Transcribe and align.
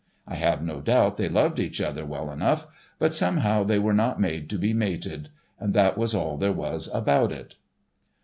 I 0.27 0.33
have 0.33 0.63
no 0.63 0.81
doubt 0.81 1.17
they 1.17 1.29
loved 1.29 1.59
each 1.59 1.79
other 1.79 2.03
well 2.03 2.31
enough, 2.31 2.65
but 2.97 3.13
somehow 3.13 3.63
they 3.63 3.77
were 3.77 3.93
not 3.93 4.19
made 4.19 4.49
to 4.49 4.57
be 4.57 4.73
mated—and 4.73 5.75
that 5.75 5.95
was 5.95 6.15
all 6.15 6.37
there 6.37 6.51
was 6.51 6.89
about 6.91 7.31
it. 7.31 7.57